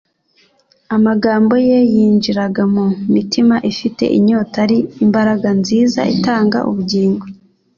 Amagambo 0.95 1.53
ye 1.67 1.79
yinjiraga 1.93 2.63
mu 2.75 2.85
mitima 3.13 3.55
ifite 3.71 4.03
inyota 4.17 4.55
ari 4.65 4.77
imbaraga 5.05 5.47
nziza 5.59 6.01
itanga 6.15 6.57
ubugingo. 6.69 7.23